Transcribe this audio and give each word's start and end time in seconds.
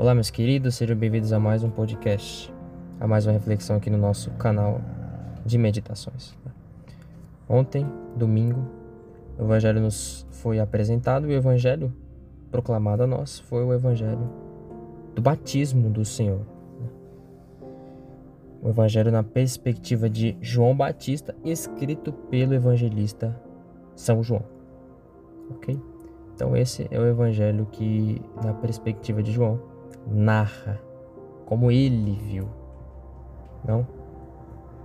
Olá, 0.00 0.14
meus 0.14 0.30
queridos, 0.30 0.76
sejam 0.76 0.96
bem-vindos 0.96 1.30
a 1.30 1.38
mais 1.38 1.62
um 1.62 1.68
podcast, 1.68 2.50
a 2.98 3.06
mais 3.06 3.26
uma 3.26 3.34
reflexão 3.34 3.76
aqui 3.76 3.90
no 3.90 3.98
nosso 3.98 4.30
canal 4.30 4.80
de 5.44 5.58
meditações. 5.58 6.34
Ontem, 7.46 7.86
domingo, 8.16 8.66
o 9.38 9.42
Evangelho 9.42 9.78
nos 9.78 10.26
foi 10.30 10.58
apresentado 10.58 11.30
e 11.30 11.34
o 11.34 11.36
Evangelho 11.36 11.92
proclamado 12.50 13.02
a 13.02 13.06
nós 13.06 13.40
foi 13.40 13.62
o 13.62 13.74
Evangelho 13.74 14.26
do 15.14 15.20
batismo 15.20 15.90
do 15.90 16.02
Senhor. 16.02 16.46
O 18.62 18.70
Evangelho 18.70 19.12
na 19.12 19.22
perspectiva 19.22 20.08
de 20.08 20.34
João 20.40 20.74
Batista, 20.74 21.36
escrito 21.44 22.10
pelo 22.10 22.54
evangelista 22.54 23.38
São 23.94 24.22
João. 24.22 24.44
Ok? 25.50 25.78
Então, 26.34 26.56
esse 26.56 26.88
é 26.90 26.98
o 26.98 27.06
Evangelho 27.06 27.66
que, 27.70 28.22
na 28.42 28.54
perspectiva 28.54 29.22
de 29.22 29.30
João, 29.30 29.60
narra 30.06 30.80
como 31.46 31.70
ele 31.70 32.12
viu. 32.12 32.48
Não 33.66 33.86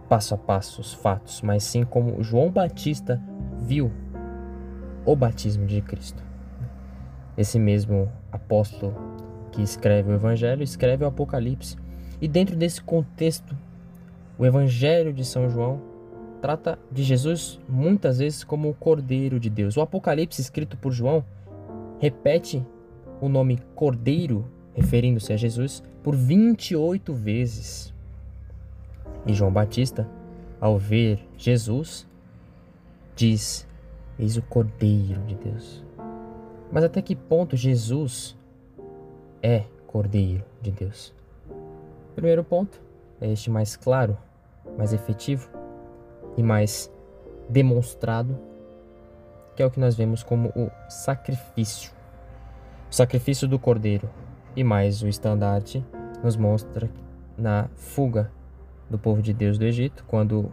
passo 0.08 0.36
a 0.36 0.38
passo 0.38 0.82
os 0.82 0.94
fatos, 0.94 1.42
mas 1.42 1.64
sim 1.64 1.84
como 1.84 2.22
João 2.24 2.52
Batista 2.52 3.22
viu 3.60 3.92
o 5.06 5.16
batismo 5.16 5.66
de 5.66 5.82
Cristo. 5.82 6.24
Esse 7.38 7.60
mesmo 7.60 8.12
apóstolo 8.32 8.94
que 9.52 9.62
escreve 9.62 10.12
o 10.12 10.16
Evangelho 10.16 10.64
escreve 10.64 11.04
o 11.04 11.08
Apocalipse. 11.08 11.78
E 12.22 12.28
dentro 12.28 12.56
desse 12.56 12.82
contexto, 12.82 13.56
o 14.38 14.46
Evangelho 14.46 15.14
de 15.14 15.26
São 15.26 15.50
João 15.50 15.82
trata 16.42 16.78
de 16.92 17.04
Jesus 17.04 17.60
muitas 17.68 18.20
vezes 18.20 18.44
como 18.44 18.70
o 18.70 18.74
Cordeiro 18.74 19.40
de 19.40 19.50
Deus. 19.50 19.78
O 19.78 19.82
Apocalipse 19.82 20.42
escrito 20.42 20.78
por 20.78 20.92
João 20.92 21.24
repete 22.00 22.66
o 23.22 23.30
nome 23.30 23.60
Cordeiro, 23.74 24.46
referindo-se 24.76 25.34
a 25.34 25.38
Jesus, 25.38 25.82
por 26.04 26.16
28 26.16 27.14
vezes. 27.14 27.94
E 29.26 29.34
João 29.34 29.52
Batista, 29.52 30.08
ao 30.60 30.78
ver 30.78 31.26
Jesus, 31.38 32.06
diz: 33.16 33.68
Eis 34.20 34.38
o 34.38 34.42
Cordeiro 34.44 35.22
de 35.24 35.36
Deus. 35.36 35.84
Mas 36.72 36.84
até 36.84 37.02
que 37.02 37.16
ponto 37.16 37.56
Jesus 37.56 38.38
é 39.42 39.64
Cordeiro 39.88 40.44
de 40.62 40.72
Deus? 40.72 41.14
Primeiro 42.14 42.44
ponto 42.44 42.82
é 43.22 43.32
este 43.32 43.50
mais 43.50 43.76
claro, 43.76 44.18
mais 44.78 44.94
efetivo 44.94 45.50
e 46.38 46.44
mais 46.44 46.92
demonstrado, 47.48 48.38
que 49.56 49.64
é 49.64 49.66
o 49.66 49.72
que 49.72 49.80
nós 49.80 49.96
vemos 49.96 50.22
como 50.22 50.50
o 50.50 50.70
sacrifício. 50.90 51.92
O 52.92 52.94
sacrifício 52.94 53.48
do 53.48 53.58
cordeiro 53.58 54.10
e 54.56 54.64
mais 54.64 55.02
o 55.02 55.08
estandarte 55.08 55.86
nos 56.24 56.36
mostra 56.36 56.90
na 57.38 57.68
fuga 57.76 58.32
do 58.90 58.98
povo 58.98 59.22
de 59.22 59.34
Deus 59.34 59.58
do 59.58 59.66
Egito, 59.66 60.04
quando 60.08 60.52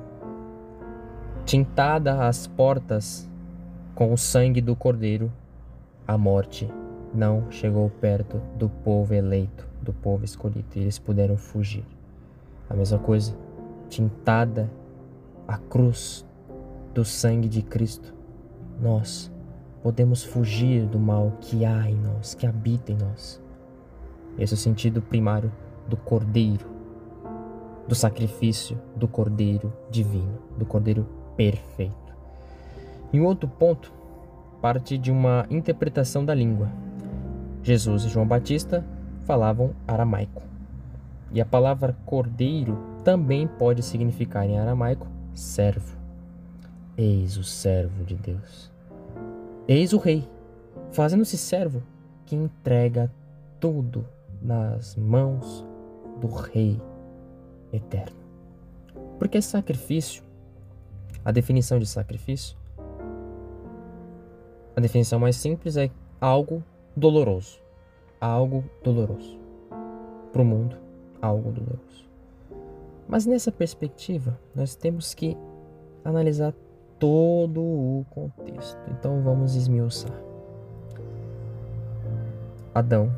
tintada 1.44 2.27
as 2.27 2.47
portas 2.47 3.28
com 3.94 4.12
o 4.12 4.19
sangue 4.19 4.61
do 4.61 4.75
cordeiro, 4.75 5.31
a 6.06 6.17
morte 6.17 6.69
não 7.14 7.50
chegou 7.50 7.91
perto 7.91 8.41
do 8.56 8.69
povo 8.69 9.12
eleito, 9.14 9.69
do 9.83 9.92
povo 9.92 10.25
escolhido, 10.25 10.66
e 10.75 10.81
eles 10.81 10.98
puderam 10.98 11.37
fugir. 11.37 11.84
A 12.70 12.75
mesma 12.75 12.98
coisa, 12.98 13.37
tintada 13.89 14.70
a 15.47 15.59
cruz 15.59 16.27
do 16.94 17.05
sangue 17.05 17.48
de 17.48 17.62
Cristo, 17.62 18.14
nós 18.81 19.31
podemos 19.83 20.22
fugir 20.25 20.87
do 20.87 20.98
mal 20.98 21.33
que 21.41 21.64
há 21.64 21.91
em 21.91 21.97
nós, 21.97 22.34
que 22.34 22.47
habita 22.47 22.92
em 22.92 22.97
nós. 22.97 23.42
Esse 24.38 24.55
é 24.55 24.56
o 24.56 24.58
sentido 24.58 25.02
primário 25.02 25.52
do 25.86 25.97
cordeiro, 25.97 26.66
do 27.86 27.94
sacrifício 27.94 28.78
do 28.97 29.06
cordeiro 29.06 29.72
divino, 29.91 30.38
do 30.56 30.65
cordeiro 30.65 31.06
perfeito. 31.37 32.15
Em 33.12 33.21
outro 33.21 33.47
ponto, 33.47 33.92
parte 34.60 34.97
de 34.97 35.10
uma 35.10 35.47
interpretação 35.50 36.25
da 36.25 36.34
língua. 36.34 36.71
Jesus 37.62 38.04
e 38.04 38.09
João 38.09 38.26
Batista 38.26 38.84
falavam 39.25 39.75
aramaico. 39.87 40.42
E 41.31 41.41
a 41.41 41.47
palavra 41.47 41.97
cordeiro 42.06 42.78
também 43.04 43.47
pode 43.47 43.82
significar 43.82 44.47
em 44.47 44.59
aramaico 44.59 45.06
servo. 45.34 45.97
Eis 46.97 47.37
o 47.37 47.44
servo 47.44 48.04
de 48.04 48.15
Deus. 48.15 48.71
Eis 49.66 49.92
o 49.92 49.98
rei, 49.98 50.28
fazendo-se 50.91 51.38
servo, 51.38 51.82
que 52.26 52.37
entrega 52.37 53.10
tudo 53.59 54.04
nas 54.42 54.97
mãos 54.97 55.64
do 56.20 56.26
rei 56.28 56.80
eterno. 57.72 58.16
Porque 59.19 59.41
sacrifício, 59.41 60.22
a 61.25 61.30
definição 61.30 61.78
de 61.78 61.86
sacrifício, 61.86 62.56
a 64.75 64.80
definição 64.80 65.19
mais 65.19 65.36
simples 65.36 65.76
é 65.76 65.91
algo 66.20 66.62
doloroso. 66.97 67.60
Algo 68.20 68.64
doloroso. 68.82 69.38
Para 70.32 70.42
o 70.42 70.44
mundo, 70.44 70.76
algo 71.20 71.53
doloroso. 71.53 72.09
Mas 73.09 73.26
nessa 73.26 73.53
perspectiva, 73.53 74.38
nós 74.54 74.74
temos 74.74 75.12
que 75.12 75.36
analisar 76.04 76.54
todo 76.98 77.60
o 77.60 78.06
contexto. 78.10 78.78
Então 78.91 79.22
vamos 79.22 79.54
esmiuçar. 79.54 80.16
Adão 82.74 83.12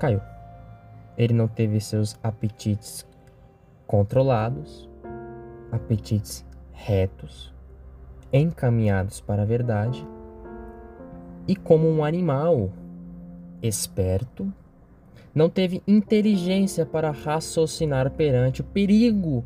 caiu. 0.00 0.20
Ele 1.16 1.34
não 1.34 1.46
teve 1.46 1.78
seus 1.78 2.18
apetites 2.22 3.06
controlados, 3.86 4.88
apetites 5.70 6.44
retos, 6.72 7.54
encaminhados 8.32 9.20
para 9.20 9.42
a 9.42 9.44
verdade, 9.44 10.06
e 11.46 11.54
como 11.54 11.88
um 11.88 12.02
animal 12.02 12.70
esperto, 13.62 14.52
não 15.34 15.50
teve 15.50 15.82
inteligência 15.86 16.86
para 16.86 17.10
raciocinar 17.10 18.10
perante 18.12 18.62
o 18.62 18.64
perigo 18.64 19.44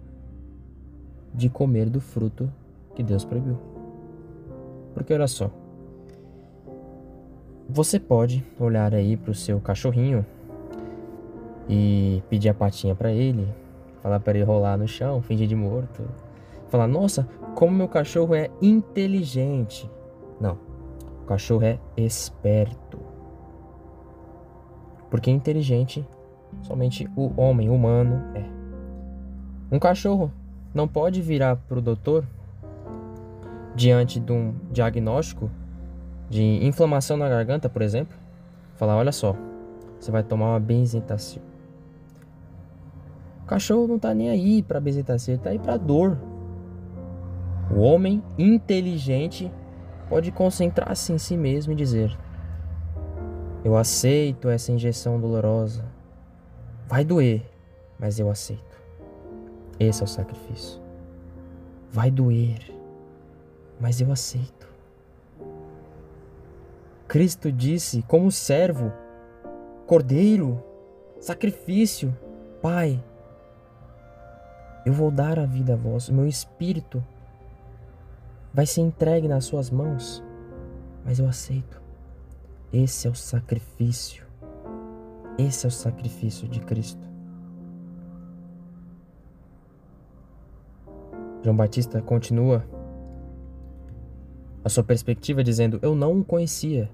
de 1.35 1.49
comer 1.49 1.91
do 1.91 2.01
fruto 2.01 2.51
que 2.95 3.03
Deus 3.03 3.25
proibiu. 3.25 3.59
Porque 4.95 5.13
olha 5.13 5.27
só, 5.27 5.51
você 7.69 7.99
pode 7.99 8.45
olhar 8.59 8.95
aí 8.95 9.17
para 9.17 9.31
o 9.31 9.35
seu 9.35 9.61
cachorrinho 9.61 10.25
e 11.69 12.23
pedir 12.29 12.49
a 12.49 12.55
patinha 12.55 12.95
para 12.95 13.13
ele, 13.13 13.49
falar 14.03 14.21
para 14.21 14.35
ele 14.35 14.45
rolar 14.45 14.77
no 14.77 14.87
chão, 14.87 15.23
fingir 15.23 15.47
de 15.47 15.57
morto, 15.57 16.03
falar: 16.69 16.87
"Nossa, 16.87 17.29
como 17.55 17.77
meu 17.77 17.89
cachorro 17.89 18.35
é 18.35 18.51
inteligente". 18.61 19.91
Não. 20.41 20.59
O 21.23 21.27
cachorro 21.27 21.65
é 21.65 21.79
esperto. 21.97 22.99
Porque 25.11 25.31
inteligente 25.31 26.07
somente 26.63 27.09
o 27.17 27.33
homem 27.41 27.71
humano 27.71 28.23
é. 28.35 28.45
Um 29.71 29.79
cachorro 29.79 30.31
não 30.75 30.87
pode 30.87 31.23
virar 31.23 31.57
para 31.57 31.79
o 31.79 31.83
doutor 31.83 32.25
diante 33.75 34.21
de 34.21 34.33
um 34.33 34.55
diagnóstico 34.71 35.51
de 36.29 36.43
inflamação 36.65 37.17
na 37.17 37.29
garganta, 37.29 37.69
por 37.69 37.83
exemplo, 37.83 38.17
falar: 38.77 38.97
olha 38.97 39.13
só, 39.13 39.37
você 39.99 40.11
vai 40.11 40.23
tomar 40.23 40.51
uma 40.51 40.61
benzetacil. 40.61 41.43
O 43.45 43.47
cachorro 43.47 43.87
não 43.87 43.99
tá 43.99 44.15
nem 44.15 44.31
aí 44.31 44.63
para 44.63 44.81
benzetacil, 44.81 45.35
ele 45.35 45.43
tá 45.43 45.51
aí 45.51 45.59
para 45.59 45.77
dor. 45.77 46.19
O 47.71 47.81
homem 47.81 48.23
inteligente 48.39 49.53
pode 50.09 50.33
concentrar-se 50.33 51.13
em 51.13 51.19
si 51.19 51.37
mesmo 51.37 51.75
e 51.75 51.77
dizer: 51.77 52.19
Eu 53.63 53.77
aceito 53.77 54.49
essa 54.49 54.73
injeção 54.73 55.21
dolorosa. 55.21 55.85
Vai 56.89 57.05
doer, 57.05 57.43
mas 57.99 58.19
eu 58.19 58.31
aceito. 58.31 58.83
Esse 59.79 60.01
é 60.01 60.05
o 60.05 60.09
sacrifício. 60.09 60.81
Vai 61.93 62.11
doer, 62.11 62.75
mas 63.79 64.01
eu 64.01 64.11
aceito. 64.11 64.67
Cristo 67.07 67.53
disse, 67.53 68.03
como 68.09 68.33
servo, 68.33 68.91
cordeiro, 69.87 70.63
sacrifício, 71.21 72.17
Pai, 72.63 73.05
eu 74.85 74.93
vou 74.93 75.11
dar 75.11 75.39
a 75.39 75.47
vida 75.47 75.73
a 75.73 75.77
vós, 75.77 76.09
o 76.09 76.15
meu 76.15 76.27
espírito 76.27 77.03
vai 78.53 78.67
ser 78.67 78.83
entregue 78.83 79.27
nas 79.27 79.45
suas 79.45 79.71
mãos, 79.71 80.23
mas 81.05 81.19
eu 81.19 81.27
aceito. 81.27 81.83
Esse 82.73 83.07
é 83.07 83.11
o 83.11 83.15
sacrifício. 83.15 84.25
Esse 85.39 85.67
é 85.67 85.69
o 85.69 85.73
sacrifício 85.73 86.49
de 86.49 86.61
Cristo. 86.61 87.09
João 91.43 91.57
Batista 91.57 92.01
continua 92.01 92.65
a 94.65 94.69
sua 94.69 94.83
perspectiva 94.83 95.45
dizendo: 95.45 95.79
Eu 95.83 95.95
não 95.95 96.21
o 96.21 96.25
conhecia, 96.25 96.91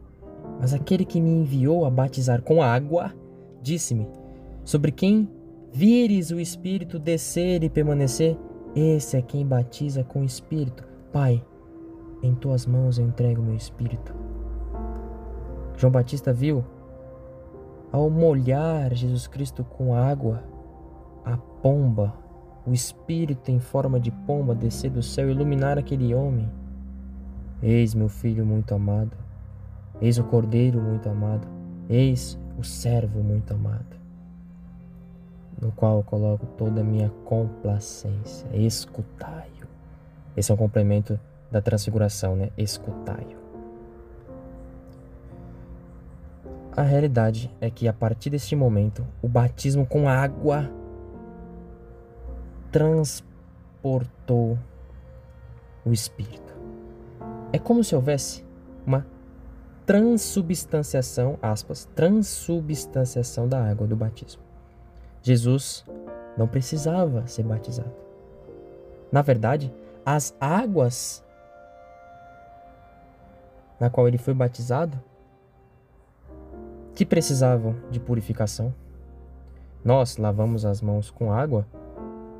mas 0.58 0.74
aquele 0.74 1.04
que 1.04 1.20
me 1.20 1.30
enviou 1.30 1.84
a 1.84 1.90
batizar 1.90 2.42
com 2.42 2.62
água 2.62 3.14
disse-me: 3.62 4.08
Sobre 4.64 4.90
quem 4.90 5.28
vires 5.72 6.30
o 6.30 6.40
Espírito 6.40 6.98
descer 6.98 7.62
e 7.62 7.70
permanecer, 7.70 8.36
esse 8.74 9.16
é 9.16 9.22
quem 9.22 9.46
batiza 9.46 10.04
com 10.04 10.20
o 10.20 10.24
Espírito. 10.24 10.84
Pai, 11.12 11.44
em 12.22 12.34
tuas 12.34 12.66
mãos 12.66 12.98
eu 12.98 13.06
entrego 13.06 13.42
meu 13.42 13.54
espírito. 13.54 14.14
João 15.76 15.90
Batista 15.90 16.32
viu, 16.32 16.64
ao 17.90 18.10
molhar 18.10 18.94
Jesus 18.94 19.26
Cristo 19.26 19.64
com 19.64 19.94
água, 19.94 20.44
a 21.24 21.36
pomba, 21.36 22.14
o 22.66 22.72
espírito 22.72 23.50
em 23.50 23.58
forma 23.58 23.98
de 23.98 24.10
pomba 24.10 24.54
descer 24.54 24.90
do 24.90 25.02
céu 25.02 25.28
e 25.28 25.32
iluminar 25.32 25.78
aquele 25.78 26.14
homem. 26.14 26.48
Eis 27.62 27.94
meu 27.94 28.08
filho 28.08 28.44
muito 28.44 28.74
amado, 28.74 29.16
eis 30.00 30.18
o 30.18 30.24
cordeiro 30.24 30.80
muito 30.80 31.08
amado, 31.08 31.48
eis 31.88 32.38
o 32.58 32.62
servo 32.62 33.22
muito 33.22 33.54
amado, 33.54 33.96
no 35.60 35.70
qual 35.72 35.98
eu 35.98 36.02
coloco 36.02 36.46
toda 36.56 36.80
a 36.80 36.84
minha 36.84 37.10
complacência. 37.24 38.48
Escutai-o. 38.52 39.66
Esse 40.36 40.50
é 40.50 40.54
um 40.54 40.56
complemento 40.56 41.18
da 41.50 41.60
transfiguração, 41.60 42.36
né? 42.36 42.50
Escutai-o. 42.56 43.40
A 46.76 46.82
realidade 46.82 47.50
é 47.60 47.68
que 47.68 47.88
a 47.88 47.92
partir 47.92 48.30
deste 48.30 48.54
momento, 48.54 49.06
o 49.20 49.28
batismo 49.28 49.84
com 49.84 50.08
água 50.08 50.70
transportou 52.70 54.56
o 55.84 55.92
Espírito. 55.92 56.54
É 57.52 57.58
como 57.58 57.82
se 57.82 57.94
houvesse 57.94 58.44
uma 58.86 59.04
transubstanciação, 59.84 61.36
aspas, 61.42 61.88
transubstanciação 61.96 63.48
da 63.48 63.68
água 63.68 63.86
do 63.88 63.96
batismo. 63.96 64.49
Jesus 65.22 65.84
não 66.36 66.46
precisava 66.46 67.26
ser 67.26 67.42
batizado. 67.42 67.92
Na 69.12 69.22
verdade, 69.22 69.72
as 70.04 70.34
águas 70.40 71.22
na 73.80 73.88
qual 73.88 74.06
ele 74.06 74.18
foi 74.18 74.34
batizado, 74.34 75.00
que 76.94 77.06
precisavam 77.06 77.74
de 77.90 77.98
purificação. 77.98 78.74
Nós 79.82 80.18
lavamos 80.18 80.66
as 80.66 80.82
mãos 80.82 81.10
com 81.10 81.32
água 81.32 81.66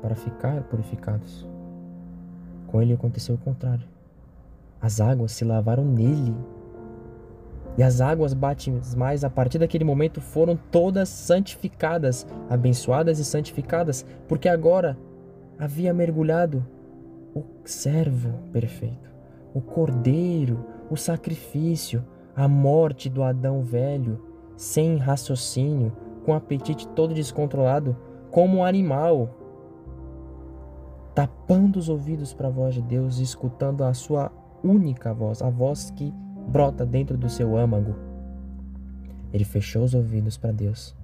para 0.03 0.13
ficar 0.13 0.61
purificados. 0.63 1.47
Com 2.67 2.79
ele 2.79 2.93
aconteceu 2.93 3.33
o 3.33 3.39
contrário. 3.39 3.87
As 4.79 5.01
águas 5.01 5.31
se 5.31 5.43
lavaram 5.43 5.83
nele. 5.83 6.35
E 7.77 7.83
as 7.83 8.01
águas 8.01 8.33
batismais, 8.33 9.23
a 9.23 9.29
partir 9.29 9.57
daquele 9.57 9.83
momento, 9.83 10.19
foram 10.19 10.57
todas 10.71 11.09
santificadas, 11.09 12.27
abençoadas 12.49 13.17
e 13.19 13.25
santificadas, 13.25 14.05
porque 14.27 14.49
agora 14.49 14.97
havia 15.57 15.93
mergulhado 15.93 16.65
o 17.33 17.43
servo 17.63 18.33
perfeito, 18.51 19.09
o 19.53 19.61
cordeiro 19.61 20.65
o 20.91 20.97
sacrifício, 20.97 22.05
a 22.35 22.49
morte 22.49 23.09
do 23.09 23.23
Adão 23.23 23.61
velho, 23.61 24.21
sem 24.57 24.97
raciocínio, 24.97 25.95
com 26.25 26.33
apetite 26.33 26.85
todo 26.89 27.13
descontrolado, 27.13 27.95
como 28.29 28.57
um 28.57 28.63
animal, 28.63 29.29
tapando 31.15 31.79
os 31.79 31.87
ouvidos 31.87 32.33
para 32.33 32.49
a 32.49 32.51
voz 32.51 32.75
de 32.75 32.81
Deus 32.81 33.19
e 33.19 33.23
escutando 33.23 33.85
a 33.85 33.93
sua 33.93 34.29
única 34.61 35.13
voz, 35.13 35.41
a 35.41 35.49
voz 35.49 35.89
que 35.91 36.13
brota 36.47 36.85
dentro 36.85 37.17
do 37.17 37.29
seu 37.29 37.57
âmago. 37.57 37.95
Ele 39.33 39.43
fechou 39.43 39.83
os 39.83 39.93
ouvidos 39.93 40.37
para 40.37 40.51
Deus 40.51 40.95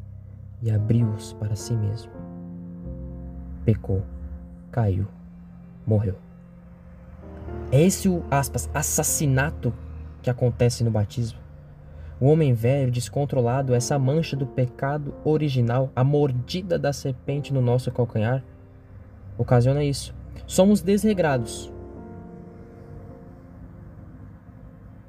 e 0.62 0.69
abriu-os 0.69 1.34
para 1.34 1.56
si 1.56 1.74
mesmo. 1.75 2.12
Pecou, 3.63 4.04
caiu, 4.72 5.07
morreu. 5.86 6.16
É 7.72 7.81
esse 7.81 8.10
o, 8.10 8.24
aspas, 8.30 8.69
assassinato 8.74 9.74
que 10.22 10.30
acontece 10.30 10.84
no 10.84 10.92
batismo. 10.92 11.39
O 12.19 12.28
homem 12.28 12.54
velho, 12.54 12.92
descontrolado, 12.92 13.75
essa 13.75 14.00
mancha 14.00 14.36
do 14.36 14.48
pecado 14.48 15.13
original, 15.24 15.92
a 15.95 16.04
mordida 16.04 16.80
da 16.80 16.92
serpente 16.92 17.54
no 17.54 17.62
nosso 17.62 17.92
calcanhar, 17.92 18.44
ocasiona 19.38 19.84
isso. 19.84 20.16
Somos 20.48 20.81
desregrados. 20.81 21.72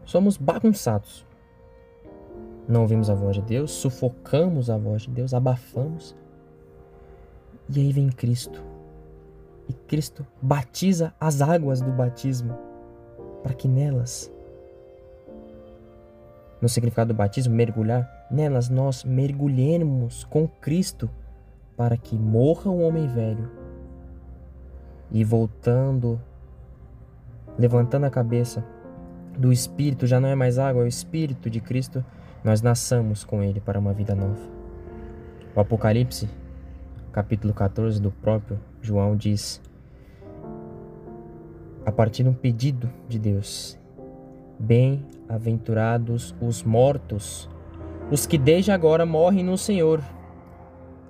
Somos 0.09 0.39
bagunçados. 0.39 1.27
Não 2.67 2.81
ouvimos 2.81 3.11
a 3.11 3.15
voz 3.15 3.37
de 3.37 3.43
Deus, 3.43 3.71
sufocamos 3.73 4.71
a 4.71 4.79
voz 4.79 5.03
de 5.03 5.11
Deus, 5.11 5.35
abafamos. 5.35 6.17
E 7.69 7.79
aí 7.79 7.93
vem 7.93 8.09
Cristo 8.09 8.65
e 9.69 9.75
Cristo 9.75 10.27
batiza 10.41 11.13
as 11.21 11.43
águas 11.43 11.83
do 11.83 11.93
batismo 11.93 12.57
para 13.43 13.53
que 13.53 13.69
nelas, 13.69 14.33
no 16.59 16.71
significado 16.71 17.13
do 17.13 17.17
batismo, 17.17 17.55
mergulhar, 17.55 18.09
nelas 18.31 18.71
nós 18.71 19.05
mergulhemos 19.05 20.25
com 20.25 20.49
Cristo 20.49 21.11
para 21.77 21.99
que 21.99 22.17
morra 22.17 22.71
o 22.71 22.81
homem 22.81 23.07
velho 23.09 23.51
e 25.13 25.23
voltando, 25.23 26.19
levantando 27.59 28.07
a 28.07 28.11
cabeça 28.11 28.65
do 29.39 29.53
Espírito, 29.53 30.05
já 30.07 30.21
não 30.21 30.29
é 30.29 30.35
mais 30.35 30.59
água, 30.59 30.83
é 30.83 30.85
o 30.85 30.89
Espírito 30.89 31.49
de 31.49 31.61
Cristo, 31.61 32.05
nós 32.43 32.61
nasçamos 32.61 33.23
com 33.23 33.41
Ele 33.41 33.61
para 33.61 33.79
uma 33.79 33.93
vida 33.93 34.15
nova. 34.15 34.41
O 35.55 35.61
Apocalipse, 35.61 36.29
capítulo 37.13 37.55
14 37.55 38.03
do 38.03 38.11
próprio 38.11 38.59
João 38.83 39.17
diz, 39.17 39.63
a 41.87 41.93
partir 41.93 42.25
de 42.25 42.29
um 42.29 42.35
pedido 42.35 42.91
de 43.09 43.19
Deus: 43.19 43.79
Bem-aventurados 44.59 46.35
os 46.41 46.65
mortos, 46.65 47.49
os 48.11 48.27
que 48.27 48.37
desde 48.37 48.73
agora 48.73 49.07
morrem 49.07 49.45
no 49.45 49.57
Senhor. 49.57 50.03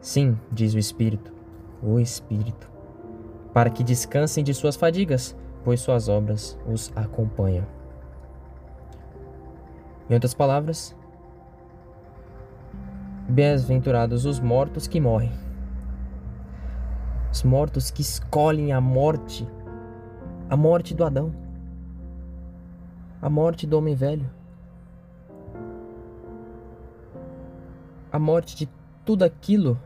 Sim, 0.01 0.39
diz 0.53 0.75
o 0.75 0.79
Espírito, 0.79 1.33
o 1.83 1.99
Espírito, 1.99 2.71
para 3.55 3.71
que 3.71 3.83
descansem 3.83 4.45
de 4.45 4.53
suas 4.53 4.77
fadigas, 4.77 5.35
pois 5.65 5.81
suas 5.81 6.09
obras 6.09 6.59
os 6.67 6.93
acompanham. 6.95 7.78
Em 10.09 10.15
outras 10.15 10.35
palavras, 10.35 10.97
bem-aventurados 13.29 14.25
os 14.25 14.41
mortos 14.41 14.87
que 14.87 15.01
morrem 15.01 15.31
os 17.31 17.43
mortos 17.43 17.91
que 17.91 18.03
escolhem 18.03 18.73
a 18.73 18.81
morte, 18.81 19.47
a 20.49 20.57
morte 20.57 20.95
do 20.95 21.05
Adão, 21.05 21.33
a 23.21 23.29
morte 23.29 23.67
do 23.67 23.77
homem 23.77 23.95
velho, 23.95 24.29
a 28.11 28.19
morte 28.19 28.57
de 28.57 28.69
tudo 29.05 29.25
aquilo 29.25 29.79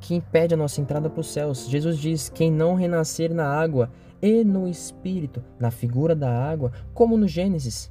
que 0.00 0.14
impede 0.14 0.54
a 0.54 0.56
nossa 0.56 0.80
entrada 0.80 1.08
para 1.08 1.20
os 1.20 1.32
céus. 1.32 1.68
Jesus 1.68 1.96
diz: 1.96 2.28
quem 2.28 2.50
não 2.50 2.74
renascer 2.74 3.32
na 3.32 3.46
água 3.46 3.88
e 4.20 4.42
no 4.44 4.68
espírito, 4.68 5.42
na 5.58 5.70
figura 5.70 6.14
da 6.14 6.30
água, 6.30 6.72
como 6.92 7.16
no 7.16 7.28
Gênesis. 7.28 7.90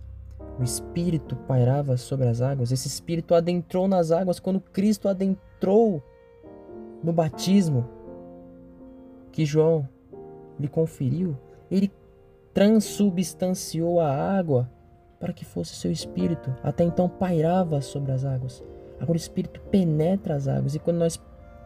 O 0.59 0.63
espírito 0.63 1.35
pairava 1.47 1.97
sobre 1.97 2.27
as 2.27 2.41
águas, 2.41 2.71
esse 2.71 2.87
espírito 2.87 3.33
adentrou 3.33 3.87
nas 3.87 4.11
águas 4.11 4.39
quando 4.39 4.59
Cristo 4.59 5.07
adentrou 5.07 6.03
no 7.03 7.11
batismo 7.11 7.87
que 9.31 9.45
João 9.45 9.87
lhe 10.59 10.67
conferiu, 10.67 11.37
ele 11.69 11.91
transubstanciou 12.53 13.99
a 13.99 14.13
água 14.13 14.69
para 15.19 15.33
que 15.33 15.45
fosse 15.45 15.75
seu 15.75 15.91
espírito. 15.91 16.53
Até 16.61 16.83
então 16.83 17.07
pairava 17.07 17.79
sobre 17.81 18.11
as 18.11 18.25
águas. 18.25 18.63
Agora 18.99 19.13
o 19.13 19.15
espírito 19.15 19.61
penetra 19.71 20.35
as 20.35 20.47
águas 20.47 20.75
e 20.75 20.79
quando 20.79 20.97
nós 20.97 21.19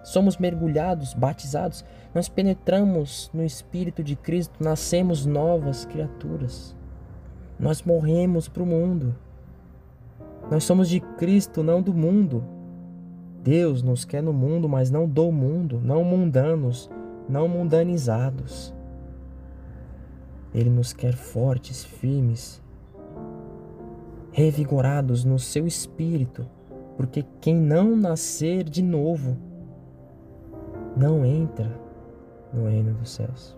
somos 0.03 0.37
mergulhados, 0.37 1.13
batizados, 1.13 1.83
nós 2.13 2.29
penetramos 2.29 3.29
no 3.33 3.43
espírito 3.43 4.03
de 4.03 4.15
Cristo, 4.15 4.63
nascemos 4.63 5.25
novas 5.25 5.85
criaturas. 5.85 6.74
Nós 7.59 7.81
morremos 7.81 8.47
para 8.47 8.63
o 8.63 8.65
mundo. 8.65 9.15
Nós 10.51 10.63
somos 10.63 10.89
de 10.89 10.99
Cristo, 10.99 11.63
não 11.63 11.81
do 11.81 11.93
mundo. 11.93 12.43
Deus 13.41 13.81
nos 13.81 14.05
quer 14.05 14.21
no 14.21 14.33
mundo, 14.33 14.67
mas 14.67 14.91
não 14.91 15.07
do 15.07 15.31
mundo, 15.31 15.79
não 15.83 16.03
mundanos, 16.03 16.89
não 17.29 17.47
mundanizados. 17.47 18.73
Ele 20.53 20.69
nos 20.69 20.93
quer 20.93 21.13
fortes, 21.13 21.83
firmes, 21.83 22.61
revigorados 24.31 25.23
no 25.23 25.39
seu 25.39 25.65
espírito, 25.65 26.45
porque 26.97 27.25
quem 27.39 27.55
não 27.55 27.95
nascer 27.95 28.63
de 28.63 28.81
novo 28.81 29.37
não 30.95 31.25
entra 31.25 31.71
no 32.53 32.67
reino 32.67 32.93
dos 32.93 33.11
céus. 33.11 33.55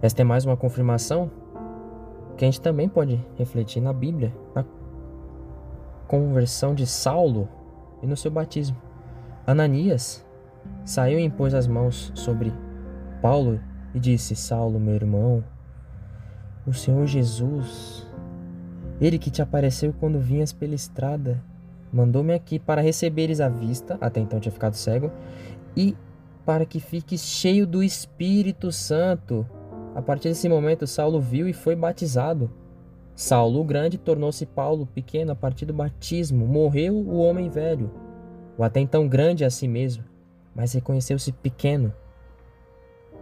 Esta 0.00 0.22
é 0.22 0.24
mais 0.24 0.44
uma 0.44 0.56
confirmação 0.56 1.30
que 2.36 2.44
a 2.44 2.48
gente 2.48 2.60
também 2.60 2.88
pode 2.88 3.20
refletir 3.36 3.80
na 3.80 3.92
Bíblia, 3.92 4.34
na 4.54 4.64
conversão 6.06 6.74
de 6.74 6.86
Saulo 6.86 7.48
e 8.02 8.06
no 8.06 8.16
seu 8.16 8.30
batismo. 8.30 8.76
Ananias 9.46 10.24
saiu 10.84 11.18
e 11.18 11.24
impôs 11.24 11.54
as 11.54 11.66
mãos 11.66 12.12
sobre 12.14 12.52
Paulo 13.20 13.60
e 13.94 14.00
disse: 14.00 14.34
Saulo, 14.34 14.80
meu 14.80 14.94
irmão, 14.94 15.44
o 16.66 16.72
Senhor 16.72 17.06
Jesus, 17.06 18.06
ele 19.00 19.18
que 19.18 19.30
te 19.30 19.42
apareceu 19.42 19.94
quando 19.98 20.18
vinhas 20.18 20.52
pela 20.52 20.74
estrada, 20.74 21.42
mandou-me 21.92 22.32
aqui 22.32 22.58
para 22.58 22.80
receberes 22.80 23.40
a 23.40 23.48
vista, 23.48 23.96
até 24.00 24.20
então 24.20 24.40
tinha 24.40 24.52
ficado 24.52 24.74
cego, 24.74 25.10
e 25.76 25.96
para 26.44 26.66
que 26.66 26.80
fiques 26.80 27.22
cheio 27.22 27.66
do 27.66 27.82
Espírito 27.82 28.70
Santo. 28.70 29.46
A 29.94 30.02
partir 30.02 30.28
desse 30.28 30.48
momento, 30.48 30.86
Saulo 30.86 31.20
viu 31.20 31.48
e 31.48 31.52
foi 31.52 31.76
batizado. 31.76 32.50
Saulo 33.14 33.60
o 33.60 33.64
grande 33.64 33.96
tornou-se 33.96 34.44
Paulo 34.44 34.86
pequeno 34.86 35.32
a 35.32 35.36
partir 35.36 35.66
do 35.66 35.72
batismo. 35.72 36.46
Morreu 36.46 36.94
o 36.94 37.18
homem 37.18 37.48
velho, 37.48 37.90
o 38.58 38.64
até 38.64 38.80
então 38.80 39.06
grande 39.06 39.44
a 39.44 39.50
si 39.50 39.68
mesmo, 39.68 40.02
mas 40.54 40.72
reconheceu-se 40.72 41.30
pequeno 41.30 41.92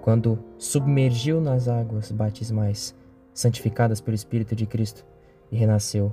quando 0.00 0.38
submergiu 0.58 1.40
nas 1.40 1.68
águas 1.68 2.10
batismais, 2.10 2.94
santificadas 3.32 4.00
pelo 4.00 4.14
Espírito 4.14 4.56
de 4.56 4.66
Cristo, 4.66 5.06
e 5.50 5.56
renasceu 5.56 6.12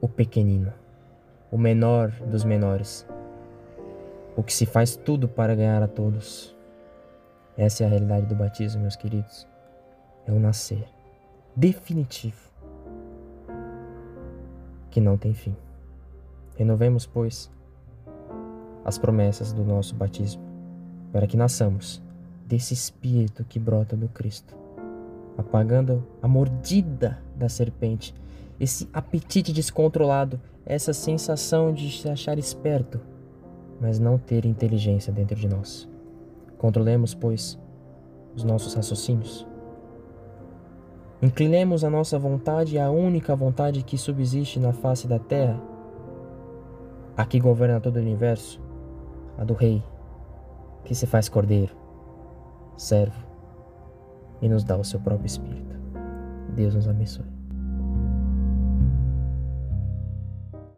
o 0.00 0.08
pequenino, 0.08 0.72
o 1.50 1.56
menor 1.56 2.10
dos 2.10 2.44
menores, 2.44 3.06
o 4.36 4.42
que 4.42 4.52
se 4.52 4.66
faz 4.66 4.96
tudo 4.96 5.26
para 5.28 5.54
ganhar 5.54 5.82
a 5.82 5.88
todos. 5.88 6.55
Essa 7.56 7.84
é 7.84 7.86
a 7.86 7.90
realidade 7.90 8.26
do 8.26 8.34
batismo, 8.34 8.82
meus 8.82 8.96
queridos. 8.96 9.46
É 10.26 10.32
o 10.32 10.38
nascer 10.38 10.86
definitivo 11.54 12.50
que 14.90 15.00
não 15.00 15.16
tem 15.16 15.32
fim. 15.32 15.56
Renovemos, 16.56 17.06
pois, 17.06 17.50
as 18.84 18.98
promessas 18.98 19.52
do 19.52 19.64
nosso 19.64 19.94
batismo, 19.94 20.42
para 21.12 21.26
que 21.26 21.36
nasçamos 21.36 22.02
desse 22.46 22.74
espírito 22.74 23.44
que 23.44 23.58
brota 23.58 23.96
do 23.96 24.08
Cristo, 24.08 24.56
apagando 25.36 26.06
a 26.22 26.28
mordida 26.28 27.18
da 27.36 27.48
serpente, 27.48 28.14
esse 28.58 28.88
apetite 28.92 29.52
descontrolado, 29.52 30.40
essa 30.64 30.92
sensação 30.92 31.72
de 31.72 31.90
se 31.90 32.08
achar 32.08 32.38
esperto 32.38 33.00
mas 33.80 33.98
não 33.98 34.18
ter 34.18 34.44
inteligência 34.44 35.12
dentro 35.12 35.36
de 35.36 35.48
nós. 35.48 35.88
Controlemos, 36.58 37.14
pois, 37.14 37.58
os 38.34 38.44
nossos 38.44 38.74
raciocínios. 38.74 39.46
Inclinemos 41.22 41.82
a 41.82 41.90
nossa 41.90 42.18
vontade 42.18 42.78
à 42.78 42.90
única 42.90 43.34
vontade 43.34 43.82
que 43.82 43.96
subsiste 43.96 44.60
na 44.60 44.72
face 44.72 45.08
da 45.08 45.18
terra, 45.18 45.60
a 47.16 47.24
que 47.24 47.40
governa 47.40 47.80
todo 47.80 47.96
o 47.96 48.00
universo, 48.00 48.60
a 49.38 49.44
do 49.44 49.54
Rei, 49.54 49.82
que 50.84 50.94
se 50.94 51.06
faz 51.06 51.28
cordeiro, 51.28 51.74
servo 52.76 53.24
e 54.40 54.48
nos 54.48 54.62
dá 54.62 54.76
o 54.76 54.84
seu 54.84 55.00
próprio 55.00 55.26
Espírito. 55.26 55.76
Deus 56.54 56.74
nos 56.74 56.88
abençoe. 56.88 57.35